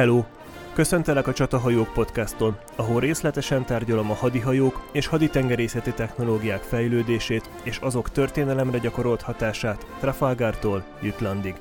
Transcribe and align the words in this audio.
Hello! 0.00 0.24
Köszöntelek 0.74 1.26
a 1.26 1.32
Csatahajók 1.32 1.92
podcaston, 1.92 2.56
ahol 2.76 3.00
részletesen 3.00 3.64
tárgyalom 3.64 4.10
a 4.10 4.14
hadihajók 4.14 4.88
és 4.92 5.06
haditengerészeti 5.06 5.92
technológiák 5.92 6.62
fejlődését 6.62 7.50
és 7.62 7.76
azok 7.76 8.10
történelemre 8.10 8.78
gyakorolt 8.78 9.22
hatását 9.22 9.86
Trafalgartól 9.98 10.84
Jutlandig. 11.02 11.54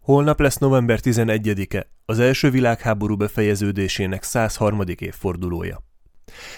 Holnap 0.00 0.40
lesz 0.40 0.58
november 0.58 0.98
11-e, 1.02 1.86
az 2.04 2.18
első 2.18 2.50
világháború 2.50 3.16
befejeződésének 3.16 4.22
103. 4.22 4.82
évfordulója. 4.98 5.89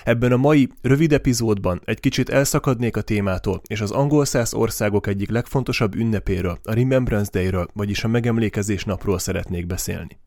Ebben 0.04 0.32
a 0.32 0.36
mai, 0.36 0.68
rövid 0.82 1.12
epizódban 1.12 1.80
egy 1.84 2.00
kicsit 2.00 2.28
elszakadnék 2.28 2.96
a 2.96 3.02
témától, 3.02 3.60
és 3.66 3.80
az 3.80 3.90
angol 3.90 4.24
száz 4.24 4.54
országok 4.54 5.06
egyik 5.06 5.30
legfontosabb 5.30 5.94
ünnepéről, 5.94 6.58
a 6.62 6.72
Remembrance 6.72 7.30
Day-ről, 7.32 7.68
vagyis 7.74 8.04
a 8.04 8.08
megemlékezés 8.08 8.84
napról 8.84 9.18
szeretnék 9.18 9.66
beszélni. 9.66 10.20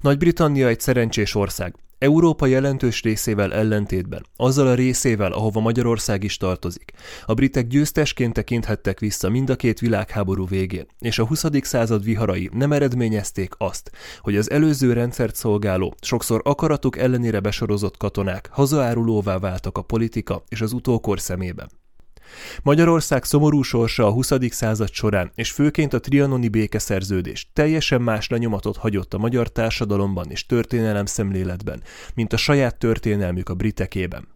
Nagy-Britannia 0.00 0.68
egy 0.68 0.80
szerencsés 0.80 1.34
ország, 1.34 1.74
Európa 2.02 2.46
jelentős 2.46 3.02
részével 3.02 3.52
ellentétben, 3.52 4.26
azzal 4.36 4.66
a 4.66 4.74
részével, 4.74 5.32
ahova 5.32 5.60
Magyarország 5.60 6.24
is 6.24 6.36
tartozik. 6.36 6.92
A 7.26 7.34
britek 7.34 7.66
győztesként 7.66 8.32
tekinthettek 8.32 9.00
vissza 9.00 9.30
mind 9.30 9.50
a 9.50 9.56
két 9.56 9.78
világháború 9.78 10.46
végén, 10.46 10.86
és 10.98 11.18
a 11.18 11.26
20. 11.26 11.44
század 11.60 12.04
viharai 12.04 12.50
nem 12.52 12.72
eredményezték 12.72 13.54
azt, 13.58 13.90
hogy 14.20 14.36
az 14.36 14.50
előző 14.50 14.92
rendszert 14.92 15.34
szolgáló, 15.34 15.94
sokszor 16.00 16.40
akaratuk 16.44 16.98
ellenére 16.98 17.40
besorozott 17.40 17.96
katonák 17.96 18.48
hazaárulóvá 18.52 19.38
váltak 19.38 19.78
a 19.78 19.82
politika 19.82 20.42
és 20.48 20.60
az 20.60 20.72
utókor 20.72 21.20
szemében. 21.20 21.81
Magyarország 22.62 23.24
szomorú 23.24 23.62
sorsa 23.62 24.06
a 24.06 24.12
20. 24.12 24.32
század 24.48 24.90
során, 24.90 25.30
és 25.34 25.50
főként 25.50 25.92
a 25.92 26.00
trianoni 26.00 26.48
békeszerződés 26.48 27.50
teljesen 27.52 28.02
más 28.02 28.28
lenyomatot 28.28 28.76
hagyott 28.76 29.14
a 29.14 29.18
magyar 29.18 29.48
társadalomban 29.48 30.30
és 30.30 30.46
történelem 30.46 31.06
szemléletben, 31.06 31.82
mint 32.14 32.32
a 32.32 32.36
saját 32.36 32.78
történelmük 32.78 33.48
a 33.48 33.54
britekében. 33.54 34.28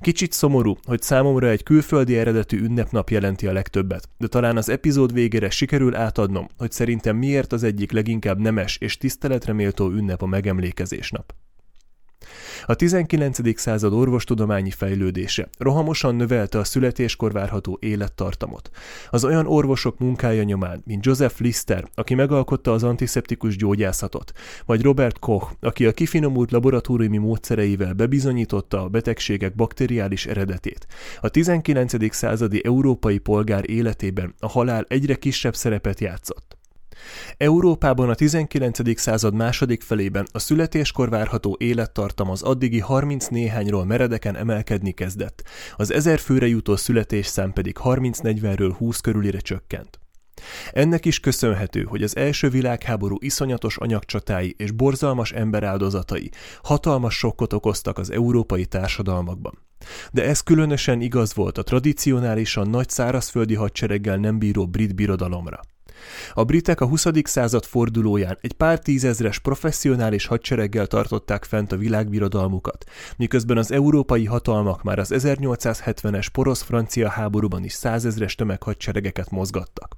Kicsit 0.00 0.32
szomorú, 0.32 0.76
hogy 0.84 1.02
számomra 1.02 1.48
egy 1.48 1.62
külföldi 1.62 2.16
eredetű 2.16 2.60
ünnepnap 2.60 3.10
jelenti 3.10 3.46
a 3.46 3.52
legtöbbet, 3.52 4.08
de 4.18 4.26
talán 4.26 4.56
az 4.56 4.68
epizód 4.68 5.12
végére 5.12 5.50
sikerül 5.50 5.94
átadnom, 5.94 6.48
hogy 6.56 6.72
szerintem 6.72 7.16
miért 7.16 7.52
az 7.52 7.62
egyik 7.62 7.92
leginkább 7.92 8.38
nemes 8.38 8.76
és 8.76 8.96
tiszteletre 8.96 9.52
méltó 9.52 9.90
ünnep 9.90 10.22
a 10.22 10.26
megemlékezés 10.26 11.10
nap. 11.10 11.34
A 12.66 12.74
19. 12.74 13.58
század 13.58 13.92
orvostudományi 13.92 14.70
fejlődése 14.70 15.48
rohamosan 15.58 16.14
növelte 16.14 16.58
a 16.58 16.64
születéskor 16.64 17.32
várható 17.32 17.78
élettartamot. 17.80 18.70
Az 19.10 19.24
olyan 19.24 19.46
orvosok 19.46 19.98
munkája 19.98 20.42
nyomán, 20.42 20.82
mint 20.84 21.04
Joseph 21.04 21.40
Lister, 21.40 21.84
aki 21.94 22.14
megalkotta 22.14 22.72
az 22.72 22.82
antiszeptikus 22.82 23.56
gyógyászatot, 23.56 24.32
vagy 24.66 24.82
Robert 24.82 25.18
Koch, 25.18 25.52
aki 25.60 25.86
a 25.86 25.92
kifinomult 25.92 26.50
laboratóriumi 26.50 27.18
módszereivel 27.18 27.92
bebizonyította 27.92 28.82
a 28.82 28.88
betegségek 28.88 29.54
bakteriális 29.54 30.26
eredetét. 30.26 30.86
A 31.20 31.28
19. 31.28 32.14
századi 32.14 32.64
európai 32.64 33.18
polgár 33.18 33.70
életében 33.70 34.34
a 34.38 34.48
halál 34.48 34.84
egyre 34.88 35.14
kisebb 35.14 35.54
szerepet 35.54 36.00
játszott. 36.00 36.57
Európában 37.36 38.08
a 38.08 38.14
19. 38.14 38.98
század 39.00 39.34
második 39.34 39.82
felében 39.82 40.26
a 40.32 40.38
születéskor 40.38 41.10
várható 41.10 41.56
élettartam 41.60 42.30
az 42.30 42.42
addigi 42.42 42.78
30 42.78 43.26
néhányról 43.26 43.84
meredeken 43.84 44.36
emelkedni 44.36 44.92
kezdett, 44.92 45.42
az 45.76 45.92
ezer 45.92 46.18
főre 46.18 46.46
jutó 46.46 46.76
születésszám 46.76 47.52
pedig 47.52 47.76
30-40-ről 47.84 48.74
20 48.78 49.00
körülire 49.00 49.38
csökkent. 49.38 49.98
Ennek 50.72 51.04
is 51.04 51.20
köszönhető, 51.20 51.82
hogy 51.82 52.02
az 52.02 52.16
első 52.16 52.48
világháború 52.48 53.16
iszonyatos 53.20 53.76
anyagcsatái 53.76 54.54
és 54.58 54.70
borzalmas 54.70 55.32
emberáldozatai 55.32 56.30
hatalmas 56.62 57.14
sokkot 57.14 57.52
okoztak 57.52 57.98
az 57.98 58.10
európai 58.10 58.66
társadalmakban. 58.66 59.58
De 60.12 60.24
ez 60.24 60.40
különösen 60.40 61.00
igaz 61.00 61.34
volt 61.34 61.58
a 61.58 61.62
tradicionálisan 61.62 62.70
nagy 62.70 62.88
szárazföldi 62.88 63.54
hadsereggel 63.54 64.16
nem 64.16 64.38
bíró 64.38 64.66
brit 64.66 64.94
birodalomra. 64.94 65.60
A 66.34 66.44
britek 66.44 66.80
a 66.80 66.86
20. 66.86 67.06
század 67.22 67.64
fordulóján 67.64 68.38
egy 68.40 68.52
pár 68.52 68.78
tízezres 68.78 69.38
professzionális 69.38 70.26
hadsereggel 70.26 70.86
tartották 70.86 71.44
fent 71.44 71.72
a 71.72 71.76
világbirodalmukat, 71.76 72.84
miközben 73.16 73.56
az 73.56 73.72
európai 73.72 74.24
hatalmak 74.24 74.82
már 74.82 74.98
az 74.98 75.12
1870-es 75.14 76.26
porosz-francia 76.32 77.08
háborúban 77.08 77.64
is 77.64 77.72
százezres 77.72 78.34
tömeghadseregeket 78.34 79.30
mozgattak. 79.30 79.96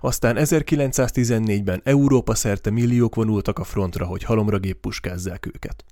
Aztán 0.00 0.36
1914-ben 0.38 1.80
Európa 1.84 2.34
szerte 2.34 2.70
milliók 2.70 3.14
vonultak 3.14 3.58
a 3.58 3.64
frontra, 3.64 4.06
hogy 4.06 4.22
halomra 4.22 4.58
géppuskázzák 4.58 5.46
őket. 5.46 5.84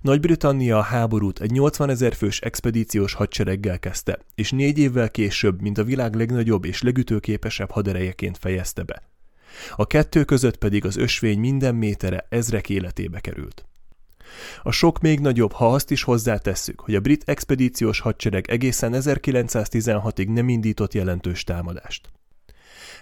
Nagy-Britannia 0.00 0.78
a 0.78 0.82
háborút 0.82 1.40
egy 1.40 1.50
80 1.50 1.90
ezer 1.90 2.14
fős 2.14 2.40
expedíciós 2.40 3.12
hadsereggel 3.12 3.78
kezdte, 3.78 4.18
és 4.34 4.50
négy 4.50 4.78
évvel 4.78 5.10
később, 5.10 5.60
mint 5.60 5.78
a 5.78 5.84
világ 5.84 6.14
legnagyobb 6.14 6.64
és 6.64 6.82
legütőképesebb 6.82 7.70
haderejeként 7.70 8.38
fejezte 8.38 8.82
be. 8.82 9.02
A 9.76 9.86
kettő 9.86 10.24
között 10.24 10.56
pedig 10.56 10.84
az 10.84 10.96
ösvény 10.96 11.38
minden 11.38 11.74
métere 11.74 12.26
ezrek 12.28 12.68
életébe 12.68 13.20
került. 13.20 13.66
A 14.62 14.70
sok 14.70 15.00
még 15.00 15.20
nagyobb, 15.20 15.52
ha 15.52 15.72
azt 15.72 15.90
is 15.90 16.02
hozzátesszük, 16.02 16.80
hogy 16.80 16.94
a 16.94 17.00
brit 17.00 17.22
expedíciós 17.26 18.00
hadsereg 18.00 18.50
egészen 18.50 18.92
1916-ig 18.94 20.32
nem 20.32 20.48
indított 20.48 20.94
jelentős 20.94 21.44
támadást 21.44 22.08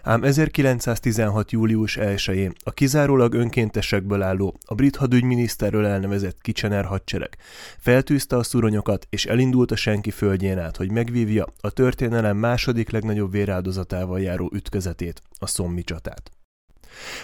ám 0.04 0.24
1916. 0.24 1.50
július 1.50 1.98
1-én 2.00 2.52
a 2.64 2.70
kizárólag 2.70 3.34
önkéntesekből 3.34 4.22
álló, 4.22 4.58
a 4.64 4.74
brit 4.74 4.96
hadügyminiszterről 4.96 5.86
elnevezett 5.86 6.40
Kitchener 6.40 6.84
hadsereg 6.84 7.36
feltűzte 7.78 8.36
a 8.36 8.42
szuronyokat 8.42 9.06
és 9.10 9.26
elindult 9.26 9.70
a 9.70 9.76
senki 9.76 10.10
földjén 10.10 10.58
át, 10.58 10.76
hogy 10.76 10.90
megvívja 10.90 11.46
a 11.60 11.70
történelem 11.70 12.36
második 12.36 12.90
legnagyobb 12.90 13.30
véráldozatával 13.30 14.20
járó 14.20 14.50
ütközetét, 14.54 15.22
a 15.38 15.46
Szommi 15.46 15.82
csatát. 15.82 16.30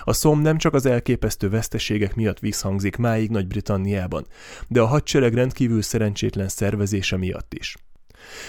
A 0.05 0.13
szom 0.13 0.41
nem 0.41 0.59
csak 0.59 0.75
az 0.75 0.87
elképesztő 0.87 1.49
veszteségek 1.49 2.15
miatt 2.15 2.39
visszhangzik 2.39 2.97
máig 2.97 3.31
Nagy-Britanniában, 3.31 4.27
de 4.69 4.81
a 4.81 4.87
hadsereg 4.87 5.35
rendkívül 5.35 5.83
szerencsétlen 5.83 6.49
szervezése 6.49 7.17
miatt 7.17 7.55
is. 7.55 7.77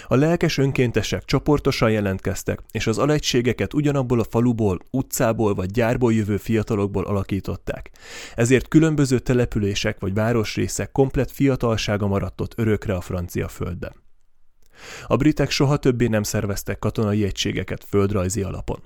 A 0.07 0.15
lelkes 0.15 0.57
önkéntesek 0.57 1.25
csoportosan 1.25 1.91
jelentkeztek, 1.91 2.59
és 2.71 2.87
az 2.87 2.97
alegységeket 2.97 3.73
ugyanabból 3.73 4.19
a 4.19 4.25
faluból, 4.29 4.79
utcából 4.91 5.53
vagy 5.53 5.71
gyárból 5.71 6.13
jövő 6.13 6.37
fiatalokból 6.37 7.03
alakították. 7.03 7.91
Ezért 8.35 8.67
különböző 8.67 9.19
települések 9.19 9.99
vagy 9.99 10.13
városrészek 10.13 10.91
komplet 10.91 11.31
fiatalsága 11.31 12.07
maradt 12.07 12.41
ott 12.41 12.53
örökre 12.57 12.95
a 12.95 13.01
francia 13.01 13.47
földben. 13.47 13.93
A 15.07 15.15
britek 15.15 15.49
soha 15.49 15.77
többé 15.77 16.07
nem 16.07 16.23
szerveztek 16.23 16.79
katonai 16.79 17.23
egységeket 17.23 17.83
földrajzi 17.83 18.41
alapon. 18.41 18.83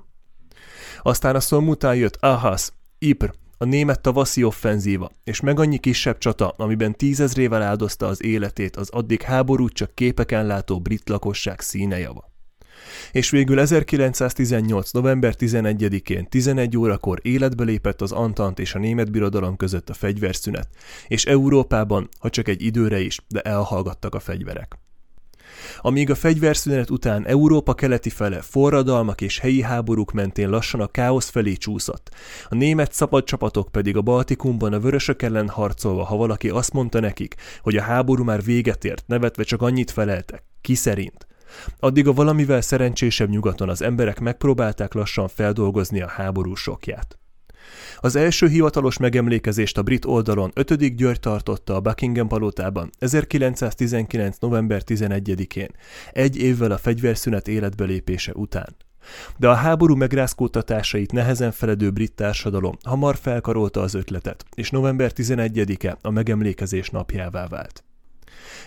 Aztán 1.02 1.36
a 1.36 1.40
szom 1.40 1.68
után 1.68 1.96
jött 1.96 2.16
Ahas, 2.16 2.70
Ypres, 3.00 3.36
a 3.58 3.66
német 3.66 4.02
tavaszi 4.02 4.44
offenzíva, 4.44 5.12
és 5.24 5.40
meg 5.40 5.60
annyi 5.60 5.78
kisebb 5.78 6.18
csata, 6.18 6.48
amiben 6.58 6.96
tízezrével 6.96 7.62
áldozta 7.62 8.08
az 8.08 8.24
életét 8.24 8.76
az 8.76 8.90
addig 8.90 9.22
háborút 9.22 9.74
csak 9.74 9.96
képeken 9.96 10.46
látó 10.46 10.80
brit 10.80 11.10
lakosság 11.10 11.60
színejava. 11.60 12.34
És 13.12 13.30
végül 13.30 13.60
1918. 13.60 14.92
november 14.92 15.36
11-én 15.38 16.30
11 16.30 16.78
órakor 16.78 17.20
életbe 17.22 17.64
lépett 17.64 18.02
az 18.02 18.12
Antant 18.12 18.60
és 18.60 18.76
a 18.76 18.80
német 18.80 19.12
birodalom 19.12 19.56
között 19.56 19.90
a 19.90 19.94
fegyverszünet, 19.94 20.68
és 21.08 21.26
Európában, 21.26 22.10
ha 22.20 22.30
csak 22.30 22.48
egy 22.48 22.62
időre 22.62 23.00
is, 23.00 23.20
de 23.28 23.42
elhallgattak 23.42 24.16
a 24.16 24.20
fegyverek. 24.20 24.85
Amíg 25.82 26.10
a 26.10 26.16
fegyverszünet 26.16 26.90
után 26.90 27.28
Európa 27.28 27.74
keleti 27.74 28.10
fele 28.10 28.42
forradalmak 28.42 29.22
és 29.22 29.40
helyi 29.40 29.62
háborúk 29.62 30.12
mentén 30.12 30.50
lassan 30.50 30.82
a 30.82 30.88
káosz 30.88 31.30
felé 31.30 31.54
csúszott, 31.54 32.10
a 32.50 32.56
német 32.56 32.94
szabad 32.94 33.24
csapatok 33.24 33.72
pedig 33.72 33.98
a 33.98 34.02
Baltikumban 34.02 34.74
a 34.74 34.80
vörösök 34.80 35.22
ellen 35.22 35.50
harcolva, 35.50 36.04
ha 36.04 36.16
valaki 36.16 36.50
azt 36.50 36.74
mondta 36.74 37.00
nekik, 37.00 37.36
hogy 37.62 37.76
a 37.76 37.82
háború 37.82 38.24
már 38.24 38.44
véget 38.44 38.86
ért, 38.86 39.08
nevetve 39.08 39.44
csak 39.44 39.62
annyit 39.62 39.92
feleltek, 39.92 40.44
ki 40.62 40.76
szerint. 40.76 41.28
Addig 41.80 42.08
a 42.08 42.14
valamivel 42.14 42.62
szerencsésebb 42.62 43.30
nyugaton 43.30 43.70
az 43.70 43.82
emberek 43.82 44.20
megpróbálták 44.20 44.94
lassan 44.94 45.28
feldolgozni 45.28 46.02
a 46.02 46.10
háború 46.10 46.56
sokját. 46.56 47.20
Az 47.98 48.16
első 48.16 48.48
hivatalos 48.48 48.98
megemlékezést 48.98 49.78
a 49.78 49.84
brit 49.84 50.06
oldalon 50.06 50.52
5. 50.54 50.96
György 50.96 51.20
tartotta 51.20 51.76
a 51.76 51.80
Buckingham 51.80 52.28
palotában 52.28 52.90
1919. 53.00 54.38
november 54.38 54.82
11-én, 54.86 55.70
egy 56.12 56.38
évvel 56.38 56.72
a 56.72 56.78
fegyverszünet 56.78 57.48
életbelépése 57.48 58.32
után. 58.36 58.76
De 59.38 59.50
a 59.50 59.54
háború 59.54 59.96
megrázkódtatásait 59.96 61.12
nehezen 61.12 61.52
feledő 61.52 61.92
brit 61.92 62.14
társadalom 62.14 62.78
hamar 62.84 63.16
felkarolta 63.16 63.82
az 63.82 63.94
ötletet, 63.94 64.46
és 64.56 64.70
november 64.70 65.12
11-e 65.16 65.98
a 66.02 66.10
megemlékezés 66.10 66.90
napjává 66.90 67.48
vált. 67.48 67.84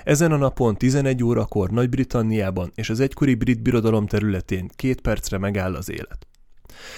Ezen 0.05 0.33
a 0.33 0.37
napon 0.37 0.77
11 0.77 1.25
órakor 1.25 1.71
Nagy-Britanniában 1.71 2.73
és 2.75 2.91
az 2.91 3.01
egykori 3.01 3.35
brit 3.35 3.63
birodalom 3.63 4.07
területén 4.07 4.71
két 4.77 5.01
percre 5.01 5.39
megáll 5.39 5.75
az 5.75 5.91
élet. 5.91 6.27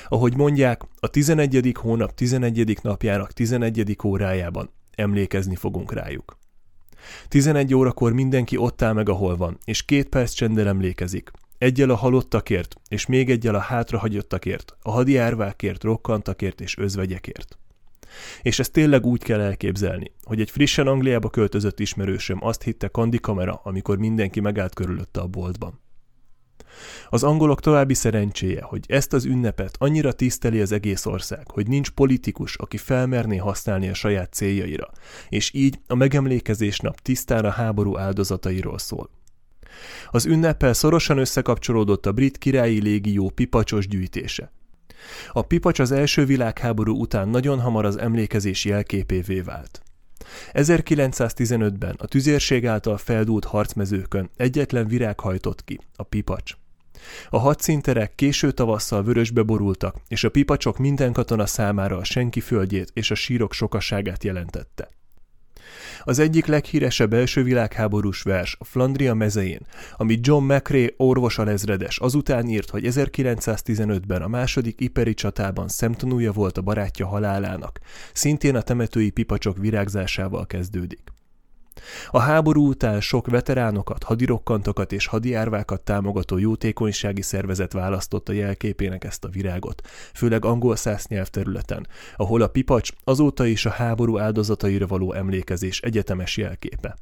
Ahogy 0.08 0.36
mondják, 0.36 0.82
a 1.00 1.08
11. 1.08 1.72
hónap 1.78 2.14
11. 2.14 2.78
napjának 2.82 3.32
11. 3.32 3.96
órájában 4.04 4.70
emlékezni 4.94 5.56
fogunk 5.56 5.92
rájuk. 5.92 6.38
11 7.28 7.74
órakor 7.74 8.12
mindenki 8.12 8.56
ott 8.56 8.82
áll 8.82 8.92
meg, 8.92 9.08
ahol 9.08 9.36
van, 9.36 9.58
és 9.64 9.82
két 9.82 10.08
perc 10.08 10.32
csendel 10.32 10.68
emlékezik. 10.68 11.30
Egyel 11.58 11.90
a 11.90 11.96
halottakért, 11.96 12.76
és 12.88 13.06
még 13.06 13.30
egyel 13.30 13.54
a 13.54 13.58
hátrahagyottakért, 13.58 14.76
a 14.82 14.90
hadiárvákért, 14.90 15.82
rokkantakért 15.82 16.60
és 16.60 16.78
özvegyekért. 16.78 17.58
És 18.42 18.58
ezt 18.58 18.72
tényleg 18.72 19.06
úgy 19.06 19.22
kell 19.22 19.40
elképzelni, 19.40 20.12
hogy 20.22 20.40
egy 20.40 20.50
frissen 20.50 20.86
Angliába 20.86 21.30
költözött 21.30 21.80
ismerősöm 21.80 22.44
azt 22.44 22.62
hitte 22.62 22.88
Kandi 22.88 23.18
kamera, 23.18 23.60
amikor 23.64 23.98
mindenki 23.98 24.40
megállt 24.40 24.74
körülötte 24.74 25.20
a 25.20 25.26
boltban. 25.26 25.80
Az 27.08 27.22
angolok 27.22 27.60
további 27.60 27.94
szerencséje, 27.94 28.62
hogy 28.62 28.84
ezt 28.88 29.12
az 29.12 29.24
ünnepet 29.24 29.76
annyira 29.78 30.12
tiszteli 30.12 30.60
az 30.60 30.72
egész 30.72 31.06
ország, 31.06 31.50
hogy 31.50 31.68
nincs 31.68 31.90
politikus, 31.90 32.56
aki 32.56 32.76
felmerné 32.76 33.36
használni 33.36 33.88
a 33.88 33.94
saját 33.94 34.32
céljaira, 34.32 34.90
és 35.28 35.50
így 35.54 35.78
a 35.86 35.94
megemlékezés 35.94 36.78
nap 36.78 37.00
tisztán 37.00 37.44
a 37.44 37.50
háború 37.50 37.98
áldozatairól 37.98 38.78
szól. 38.78 39.10
Az 40.10 40.26
ünnepel 40.26 40.72
szorosan 40.72 41.18
összekapcsolódott 41.18 42.06
a 42.06 42.12
brit 42.12 42.38
királyi 42.38 42.80
légió 42.80 43.30
pipacsos 43.34 43.88
gyűjtése. 43.88 44.52
A 45.32 45.42
pipacs 45.42 45.78
az 45.78 45.90
első 45.90 46.24
világháború 46.24 47.00
után 47.00 47.28
nagyon 47.28 47.60
hamar 47.60 47.84
az 47.84 47.98
emlékezés 47.98 48.64
jelképévé 48.64 49.40
vált. 49.40 49.82
1915-ben 50.52 51.94
a 51.98 52.06
tüzérség 52.06 52.66
által 52.66 52.96
feldúlt 52.96 53.44
harcmezőkön 53.44 54.30
egyetlen 54.36 54.86
virág 54.86 55.20
hajtott 55.20 55.64
ki, 55.64 55.80
a 55.96 56.02
pipacs. 56.02 56.52
A 57.28 57.38
hadszínterek 57.38 58.14
késő 58.14 58.50
tavasszal 58.50 59.02
vörösbe 59.02 59.42
borultak, 59.42 59.96
és 60.08 60.24
a 60.24 60.30
pipacsok 60.30 60.78
minden 60.78 61.12
katona 61.12 61.46
számára 61.46 61.96
a 61.96 62.04
senki 62.04 62.40
földjét 62.40 62.90
és 62.92 63.10
a 63.10 63.14
sírok 63.14 63.52
sokaságát 63.52 64.24
jelentette. 64.24 64.88
Az 66.02 66.18
egyik 66.18 66.46
leghíresebb 66.46 67.12
első 67.12 67.42
világháborús 67.42 68.22
vers 68.22 68.56
a 68.58 68.64
Flandria 68.64 69.14
mezején, 69.14 69.60
amit 69.96 70.26
John 70.26 70.52
McRae 70.52 70.88
orvosalezredes 70.96 71.98
azután 71.98 72.48
írt, 72.48 72.70
hogy 72.70 72.84
1915-ben 72.86 74.22
a 74.22 74.28
második 74.28 74.80
iperi 74.80 75.14
csatában 75.14 75.68
szemtanúja 75.68 76.32
volt 76.32 76.58
a 76.58 76.62
barátja 76.62 77.06
halálának, 77.06 77.78
szintén 78.12 78.56
a 78.56 78.62
temetői 78.62 79.10
pipacsok 79.10 79.58
virágzásával 79.58 80.46
kezdődik. 80.46 81.18
A 82.10 82.18
háború 82.18 82.68
után 82.68 83.00
sok 83.00 83.26
veteránokat, 83.26 84.02
hadirokkantokat 84.02 84.92
és 84.92 85.06
hadiárvákat 85.06 85.80
támogató 85.80 86.38
jótékonysági 86.38 87.22
szervezet 87.22 87.72
választotta 87.72 88.32
jelképének 88.32 89.04
ezt 89.04 89.24
a 89.24 89.28
virágot, 89.28 89.88
főleg 90.14 90.44
angol 90.44 90.76
száz 90.76 91.06
nyelvterületen, 91.06 91.86
ahol 92.16 92.42
a 92.42 92.48
pipacs 92.48 92.90
azóta 93.04 93.46
is 93.46 93.66
a 93.66 93.70
háború 93.70 94.18
áldozataira 94.18 94.86
való 94.86 95.12
emlékezés 95.12 95.80
egyetemes 95.80 96.36
jelképe. 96.36 96.96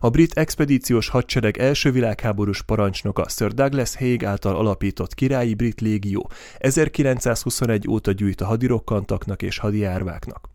A 0.00 0.10
brit 0.10 0.32
expedíciós 0.32 1.08
hadsereg 1.08 1.58
első 1.58 1.90
világháborús 1.90 2.62
parancsnoka 2.62 3.28
Sir 3.28 3.52
Douglas 3.52 3.96
Haig 3.96 4.24
által 4.24 4.56
alapított 4.56 5.14
királyi 5.14 5.54
brit 5.54 5.80
légió 5.80 6.30
1921 6.58 7.88
óta 7.88 8.12
gyűjt 8.12 8.40
a 8.40 8.46
hadirokkantaknak 8.46 9.42
és 9.42 9.58
hadiárváknak. 9.58 10.51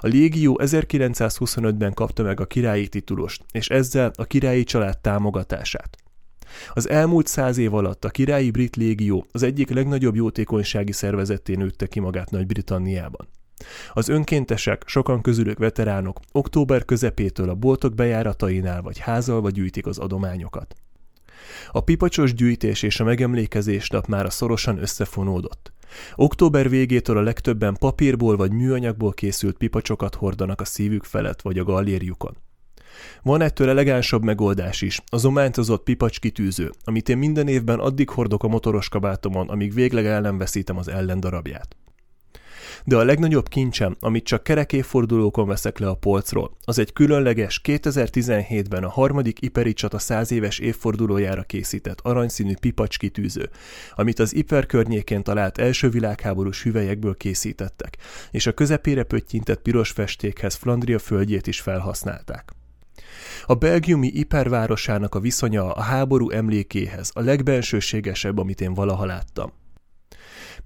A 0.00 0.06
légió 0.06 0.60
1925-ben 0.62 1.92
kapta 1.92 2.22
meg 2.22 2.40
a 2.40 2.46
királyi 2.46 2.88
titulust, 2.88 3.44
és 3.52 3.68
ezzel 3.68 4.10
a 4.16 4.24
királyi 4.24 4.64
család 4.64 4.98
támogatását. 4.98 5.96
Az 6.74 6.88
elmúlt 6.88 7.26
száz 7.26 7.58
év 7.58 7.74
alatt 7.74 8.04
a 8.04 8.08
királyi 8.08 8.50
brit 8.50 8.76
légió 8.76 9.26
az 9.32 9.42
egyik 9.42 9.70
legnagyobb 9.70 10.14
jótékonysági 10.14 10.92
szervezetté 10.92 11.54
nőtte 11.54 11.86
ki 11.86 12.00
magát 12.00 12.30
Nagy-Britanniában. 12.30 13.28
Az 13.92 14.08
önkéntesek, 14.08 14.82
sokan 14.86 15.22
közülük 15.22 15.58
veteránok, 15.58 16.20
október 16.32 16.84
közepétől 16.84 17.48
a 17.48 17.54
boltok 17.54 17.94
bejáratainál 17.94 18.82
vagy 18.82 18.98
házalva 18.98 19.50
gyűjtik 19.50 19.86
az 19.86 19.98
adományokat. 19.98 20.74
A 21.70 21.80
pipacsos 21.80 22.34
gyűjtés 22.34 22.82
és 22.82 23.00
a 23.00 23.04
megemlékezés 23.04 23.88
nap 23.88 24.06
már 24.06 24.26
a 24.26 24.30
szorosan 24.30 24.78
összefonódott. 24.78 25.72
Október 26.14 26.68
végétől 26.68 27.16
a 27.16 27.22
legtöbben 27.22 27.76
papírból 27.78 28.36
vagy 28.36 28.52
műanyagból 28.52 29.12
készült 29.12 29.56
pipacsokat 29.56 30.14
hordanak 30.14 30.60
a 30.60 30.64
szívük 30.64 31.04
felett 31.04 31.42
vagy 31.42 31.58
a 31.58 31.64
gallérjukon. 31.64 32.36
Van 33.22 33.40
ettől 33.40 33.68
elegánsabb 33.68 34.22
megoldás 34.22 34.82
is, 34.82 35.00
az 35.06 35.24
omántozott 35.24 35.82
pipacs 35.82 36.20
kitűző, 36.20 36.70
amit 36.84 37.08
én 37.08 37.18
minden 37.18 37.48
évben 37.48 37.78
addig 37.78 38.10
hordok 38.10 38.44
a 38.44 38.48
motoros 38.48 38.88
kabátomon, 38.88 39.48
amíg 39.48 39.74
végleg 39.74 40.06
el 40.06 40.20
nem 40.20 40.38
veszítem 40.38 40.76
az 40.76 40.88
ellendarabját 40.88 41.76
de 42.84 42.96
a 42.96 43.04
legnagyobb 43.04 43.48
kincsem, 43.48 43.96
amit 44.00 44.24
csak 44.24 44.42
kerekéfordulókon 44.42 45.46
veszek 45.46 45.78
le 45.78 45.88
a 45.88 45.94
polcról, 45.94 46.56
az 46.64 46.78
egy 46.78 46.92
különleges 46.92 47.60
2017-ben 47.64 48.84
a 48.84 48.88
harmadik 48.88 49.42
iperi 49.42 49.72
csata 49.72 49.98
száz 49.98 50.32
éves 50.32 50.58
évfordulójára 50.58 51.42
készített 51.42 52.00
aranyszínű 52.00 52.54
pipacs 52.60 52.98
kitűző, 52.98 53.50
amit 53.94 54.18
az 54.18 54.34
Iper 54.34 54.66
környékén 54.66 55.22
talált 55.22 55.58
első 55.58 55.88
világháborús 55.88 56.62
hüvelyekből 56.62 57.16
készítettek, 57.16 57.96
és 58.30 58.46
a 58.46 58.52
közepére 58.52 59.02
pöttyintett 59.02 59.62
piros 59.62 59.90
festékhez 59.90 60.54
Flandria 60.54 60.98
földjét 60.98 61.46
is 61.46 61.60
felhasználták. 61.60 62.52
A 63.46 63.54
belgiumi 63.54 64.06
Iper 64.06 64.48
városának 64.48 65.14
a 65.14 65.20
viszonya 65.20 65.72
a 65.72 65.80
háború 65.82 66.30
emlékéhez 66.30 67.10
a 67.14 67.20
legbensőségesebb, 67.20 68.38
amit 68.38 68.60
én 68.60 68.74
valaha 68.74 69.04
láttam. 69.04 69.52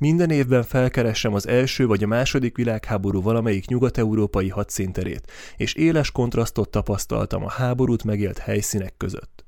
Minden 0.00 0.30
évben 0.30 0.62
felkeresem 0.62 1.34
az 1.34 1.48
első 1.48 1.86
vagy 1.86 2.02
a 2.02 2.06
második 2.06 2.56
világháború 2.56 3.22
valamelyik 3.22 3.66
nyugat-európai 3.66 4.48
hadszínterét, 4.48 5.32
és 5.56 5.74
éles 5.74 6.10
kontrasztot 6.10 6.70
tapasztaltam 6.70 7.44
a 7.44 7.50
háborút 7.50 8.04
megélt 8.04 8.38
helyszínek 8.38 8.94
között. 8.96 9.44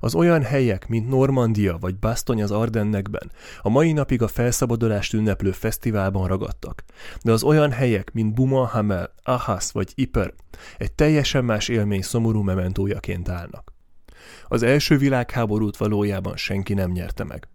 Az 0.00 0.14
olyan 0.14 0.42
helyek, 0.42 0.88
mint 0.88 1.08
Normandia 1.08 1.78
vagy 1.80 1.98
Bastogne 1.98 2.42
az 2.42 2.50
Ardennekben, 2.50 3.32
a 3.60 3.68
mai 3.68 3.92
napig 3.92 4.22
a 4.22 4.28
felszabadulást 4.28 5.12
ünneplő 5.12 5.50
fesztiválban 5.50 6.26
ragadtak, 6.26 6.84
de 7.22 7.32
az 7.32 7.42
olyan 7.42 7.70
helyek, 7.70 8.12
mint 8.12 8.34
Bumahamel, 8.34 9.14
Ahas 9.22 9.72
vagy 9.72 9.92
Iper, 9.94 10.34
egy 10.78 10.92
teljesen 10.92 11.44
más 11.44 11.68
élmény 11.68 12.02
szomorú 12.02 12.42
mementójaként 12.42 13.28
állnak. 13.28 13.72
Az 14.46 14.62
első 14.62 14.96
világháborút 14.96 15.76
valójában 15.76 16.36
senki 16.36 16.74
nem 16.74 16.90
nyerte 16.90 17.24
meg. 17.24 17.48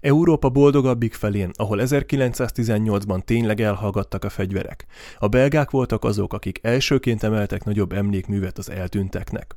Európa 0.00 0.48
boldogabbik 0.48 1.14
felén, 1.14 1.50
ahol 1.54 1.78
1918-ban 1.82 3.24
tényleg 3.24 3.60
elhallgattak 3.60 4.24
a 4.24 4.28
fegyverek. 4.28 4.86
A 5.18 5.28
belgák 5.28 5.70
voltak 5.70 6.04
azok, 6.04 6.32
akik 6.32 6.58
elsőként 6.62 7.22
emeltek 7.22 7.64
nagyobb 7.64 7.92
emlékművet 7.92 8.58
az 8.58 8.70
eltűnteknek. 8.70 9.56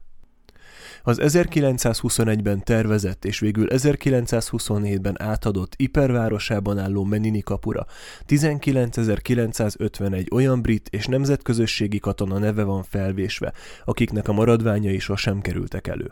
Az 1.04 1.20
1921-ben 1.22 2.64
tervezett 2.64 3.26
és 3.26 3.40
végül 3.40 3.68
1927-ben 3.70 5.22
átadott 5.22 5.74
Ipervárosában 5.78 6.78
álló 6.78 7.04
Menini 7.04 7.42
kapura 7.42 7.86
19.951 8.28 10.32
olyan 10.32 10.62
brit 10.62 10.90
és 10.90 11.06
nemzetközösségi 11.06 12.00
katona 12.00 12.38
neve 12.38 12.64
van 12.64 12.84
felvésve, 12.84 13.54
akiknek 13.86 14.28
a 14.28 14.34
maradványai 14.34 15.00
sosem 15.00 15.42
kerültek 15.42 15.88
elő. 15.88 16.12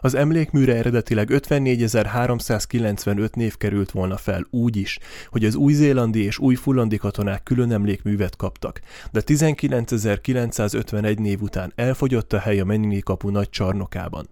Az 0.00 0.14
emlékműre 0.14 0.74
eredetileg 0.74 1.28
54.395 1.30 3.34
név 3.34 3.56
került 3.56 3.90
volna 3.90 4.16
fel 4.16 4.46
úgy 4.50 4.76
is, 4.76 4.98
hogy 5.28 5.44
az 5.44 5.54
új-zélandi 5.54 6.24
és 6.24 6.38
új-fullandi 6.38 6.96
katonák 6.96 7.42
külön 7.42 7.72
emlékművet 7.72 8.36
kaptak, 8.36 8.80
de 9.12 9.22
19.951 9.26 11.18
név 11.18 11.42
után 11.42 11.72
elfogyott 11.74 12.32
a 12.32 12.38
hely 12.38 12.60
a 12.60 12.64
Menini 12.64 13.00
kapu 13.00 13.30
nagy 13.30 13.50
csarnokában. 13.50 14.28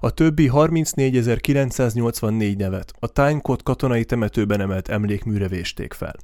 A 0.00 0.10
többi 0.10 0.50
34.984 0.52 2.56
nevet 2.56 2.92
a 2.98 3.06
Tynecott 3.06 3.62
katonai 3.62 4.04
temetőben 4.04 4.60
emelt 4.60 4.88
emlékműre 4.88 5.48
vésték 5.48 5.92
fel. 5.92 6.16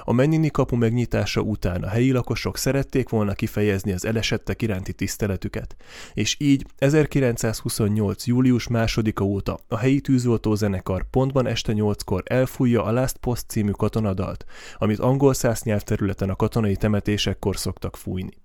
A 0.00 0.12
Menini 0.12 0.50
kapu 0.50 0.76
megnyitása 0.76 1.40
után 1.40 1.82
a 1.82 1.88
helyi 1.88 2.12
lakosok 2.12 2.56
szerették 2.56 3.08
volna 3.08 3.32
kifejezni 3.32 3.92
az 3.92 4.04
elesettek 4.04 4.62
iránti 4.62 4.92
tiszteletüket, 4.92 5.76
és 6.14 6.36
így 6.38 6.66
1928. 6.78 8.26
július 8.26 8.66
2-a 8.70 9.22
óta 9.22 9.58
a 9.68 9.76
helyi 9.76 10.00
tűzoltó 10.00 10.54
zenekar 10.54 11.10
pontban 11.10 11.46
este 11.46 11.72
8-kor 11.76 12.22
elfújja 12.24 12.84
a 12.84 12.92
Last 12.92 13.16
Post 13.16 13.44
című 13.48 13.70
katonadalt, 13.70 14.44
amit 14.76 14.98
angol 14.98 15.34
száz 15.34 15.62
nyelvterületen 15.62 16.30
a 16.30 16.36
katonai 16.36 16.76
temetésekkor 16.76 17.56
szoktak 17.56 17.96
fújni. 17.96 18.40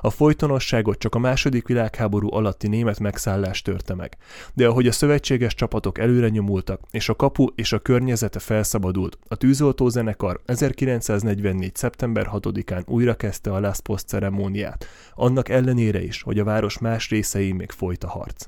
A 0.00 0.10
folytonosságot 0.10 0.98
csak 0.98 1.14
a 1.14 1.18
második 1.18 1.66
világháború 1.66 2.32
alatti 2.32 2.68
német 2.68 3.00
megszállás 3.00 3.62
törte 3.62 3.94
meg, 3.94 4.16
de 4.54 4.66
ahogy 4.66 4.86
a 4.86 4.92
szövetséges 4.92 5.54
csapatok 5.54 5.98
előre 5.98 6.28
nyomultak, 6.28 6.80
és 6.90 7.08
a 7.08 7.16
kapu 7.16 7.46
és 7.54 7.72
a 7.72 7.78
környezete 7.78 8.38
felszabadult, 8.38 9.18
a 9.28 9.34
tűzoltó 9.34 9.88
zenekar 9.88 10.40
1944. 10.44 11.74
szeptember 11.74 12.28
6-án 12.32 12.86
újra 12.86 13.14
kezdte 13.14 13.52
a 13.52 13.60
Last 13.60 13.80
Post 13.80 14.06
ceremóniát, 14.06 14.86
annak 15.14 15.48
ellenére 15.48 16.02
is, 16.02 16.22
hogy 16.22 16.38
a 16.38 16.44
város 16.44 16.78
más 16.78 17.08
részei 17.08 17.52
még 17.52 17.70
folyt 17.70 18.04
a 18.04 18.08
harc. 18.08 18.46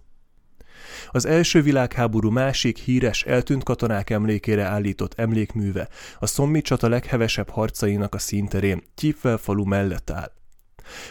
Az 1.10 1.26
első 1.26 1.62
világháború 1.62 2.30
másik 2.30 2.78
híres 2.78 3.22
eltűnt 3.22 3.64
katonák 3.64 4.10
emlékére 4.10 4.64
állított 4.64 5.18
emlékműve 5.18 5.88
a 6.18 6.26
Szommi 6.26 6.60
csata 6.60 6.88
leghevesebb 6.88 7.48
harcainak 7.48 8.14
a 8.14 8.18
színterén 8.18 8.82
Tyipvel 8.94 9.36
falu 9.36 9.64
mellett 9.64 10.10
áll. 10.10 10.37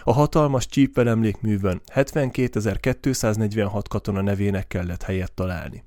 A 0.03 0.13
hatalmas 0.13 0.67
Csípvel 0.67 1.09
emlékművön 1.09 1.81
72.246 1.93 3.83
katona 3.89 4.21
nevének 4.21 4.67
kellett 4.67 5.03
helyet 5.03 5.33
találni. 5.33 5.83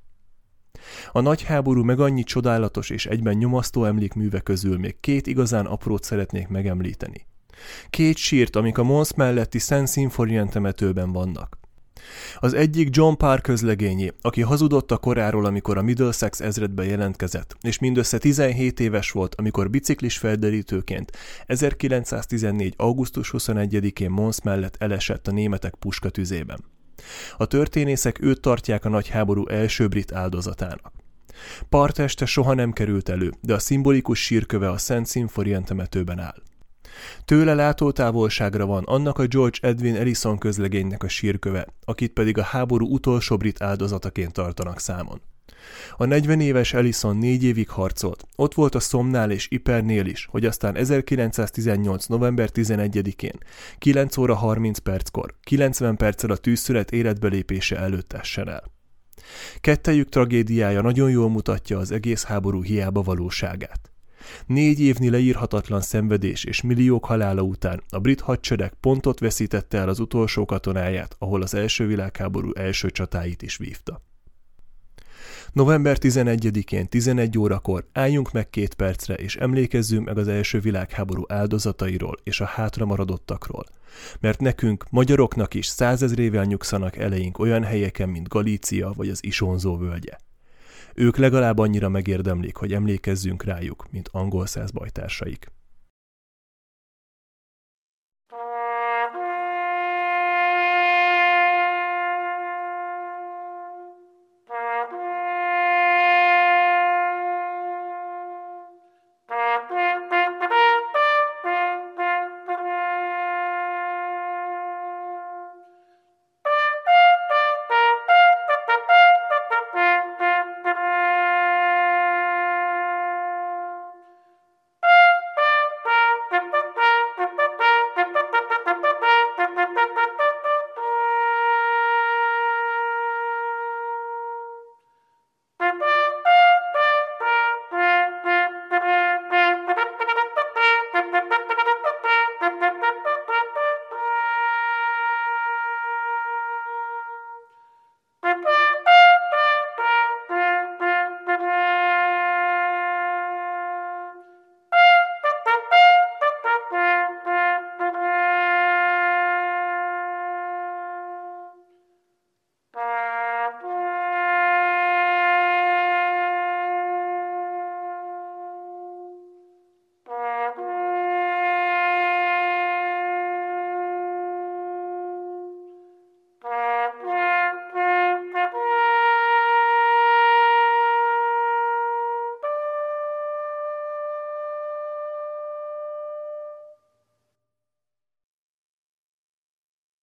A 1.12 1.20
nagy 1.20 1.42
háború 1.42 1.82
meg 1.82 2.00
annyi 2.00 2.22
csodálatos 2.22 2.90
és 2.90 3.06
egyben 3.06 3.36
nyomasztó 3.36 3.84
emlékműve 3.84 4.40
közül 4.40 4.78
még 4.78 5.00
két 5.00 5.26
igazán 5.26 5.66
aprót 5.66 6.04
szeretnék 6.04 6.48
megemlíteni. 6.48 7.26
Két 7.90 8.16
sírt, 8.16 8.56
amik 8.56 8.78
a 8.78 8.82
Mons 8.82 9.14
melletti 9.14 9.58
Szent 9.58 9.86
Színforien 9.86 10.48
temetőben 10.48 11.12
vannak. 11.12 11.59
Az 12.38 12.54
egyik 12.54 12.96
John 12.96 13.14
Parr 13.14 13.40
közlegényé, 13.40 14.12
aki 14.20 14.40
hazudott 14.40 14.90
a 14.90 14.96
koráról, 14.96 15.44
amikor 15.44 15.78
a 15.78 15.82
Middlesex 15.82 16.40
ezredbe 16.40 16.84
jelentkezett, 16.84 17.56
és 17.60 17.78
mindössze 17.78 18.18
17 18.18 18.80
éves 18.80 19.10
volt, 19.10 19.34
amikor 19.34 19.70
biciklis 19.70 20.18
felderítőként 20.18 21.12
1914. 21.46 22.74
augusztus 22.76 23.34
21-én 23.36 24.10
Mons 24.10 24.42
mellett 24.42 24.76
elesett 24.78 25.28
a 25.28 25.32
németek 25.32 25.74
puskatüzében. 25.74 26.64
A 27.36 27.46
történészek 27.46 28.22
őt 28.22 28.40
tartják 28.40 28.84
a 28.84 28.88
nagy 28.88 29.08
háború 29.08 29.46
első 29.48 29.88
brit 29.88 30.12
áldozatának. 30.12 30.92
Parteste 31.68 32.26
soha 32.26 32.54
nem 32.54 32.72
került 32.72 33.08
elő, 33.08 33.32
de 33.40 33.54
a 33.54 33.58
szimbolikus 33.58 34.24
sírköve 34.24 34.70
a 34.70 34.78
Szent 34.78 35.06
Színforien 35.06 35.64
temetőben 35.64 36.18
áll. 36.18 36.42
Tőle 37.24 37.54
látótávolságra 37.54 38.66
van 38.66 38.84
annak 38.84 39.18
a 39.18 39.26
George 39.26 39.58
Edwin 39.60 39.96
Ellison 39.96 40.38
közlegénynek 40.38 41.02
a 41.02 41.08
sírköve, 41.08 41.66
akit 41.84 42.12
pedig 42.12 42.38
a 42.38 42.42
háború 42.42 42.86
utolsó 42.86 43.36
brit 43.36 43.62
áldozataként 43.62 44.32
tartanak 44.32 44.80
számon. 44.80 45.20
A 45.96 46.04
40 46.04 46.40
éves 46.40 46.72
Ellison 46.72 47.16
négy 47.16 47.44
évig 47.44 47.68
harcolt, 47.68 48.24
ott 48.36 48.54
volt 48.54 48.74
a 48.74 48.80
Szomnál 48.80 49.30
és 49.30 49.46
Ipernél 49.50 50.06
is, 50.06 50.26
hogy 50.30 50.44
aztán 50.44 50.76
1918. 50.76 52.06
november 52.06 52.50
11-én, 52.54 53.38
9 53.78 54.16
óra 54.16 54.34
30 54.34 54.78
perckor, 54.78 55.34
90 55.42 55.96
perccel 55.96 56.30
a 56.30 56.36
tűzszület 56.36 56.90
életbelépése 56.90 57.76
előtt 57.76 58.12
essen 58.12 58.48
el. 58.48 58.62
Kettejük 59.60 60.08
tragédiája 60.08 60.80
nagyon 60.80 61.10
jól 61.10 61.28
mutatja 61.28 61.78
az 61.78 61.90
egész 61.90 62.24
háború 62.24 62.62
hiába 62.62 63.02
valóságát. 63.02 63.89
Négy 64.46 64.80
évnyi 64.80 65.10
leírhatatlan 65.10 65.80
szenvedés 65.80 66.44
és 66.44 66.60
milliók 66.60 67.04
halála 67.04 67.42
után 67.42 67.82
a 67.88 67.98
brit 67.98 68.20
hadsereg 68.20 68.72
pontot 68.80 69.18
veszítette 69.18 69.78
el 69.78 69.88
az 69.88 69.98
utolsó 70.00 70.44
katonáját, 70.44 71.16
ahol 71.18 71.42
az 71.42 71.54
első 71.54 71.86
világháború 71.86 72.52
első 72.54 72.90
csatáit 72.90 73.42
is 73.42 73.56
vívta. 73.56 74.02
November 75.52 75.96
11-én 76.00 76.88
11 76.88 77.38
órakor 77.38 77.86
álljunk 77.92 78.32
meg 78.32 78.50
két 78.50 78.74
percre, 78.74 79.14
és 79.14 79.36
emlékezzünk 79.36 80.06
meg 80.06 80.18
az 80.18 80.28
első 80.28 80.60
világháború 80.60 81.24
áldozatairól 81.28 82.16
és 82.22 82.40
a 82.40 82.44
hátra 82.44 82.84
maradottakról. 82.84 83.64
Mert 84.20 84.40
nekünk, 84.40 84.84
magyaroknak 84.90 85.54
is 85.54 85.66
százezrével 85.66 86.44
nyugszanak 86.44 86.96
eleink 86.96 87.38
olyan 87.38 87.62
helyeken, 87.64 88.08
mint 88.08 88.28
Galícia 88.28 88.92
vagy 88.96 89.08
az 89.08 89.24
Isonzó 89.24 89.76
völgye. 89.76 90.16
Ők 90.94 91.16
legalább 91.16 91.58
annyira 91.58 91.88
megérdemlik, 91.88 92.56
hogy 92.56 92.72
emlékezzünk 92.72 93.44
rájuk, 93.44 93.86
mint 93.90 94.08
angol 94.12 94.46
száz 94.46 94.70
bajtársaik. 94.70 95.52